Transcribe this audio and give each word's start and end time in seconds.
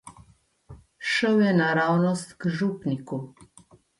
Šel 1.09 1.43
je 1.43 1.51
naravnost 1.59 2.33
k 2.45 2.51
župniku. 2.61 3.23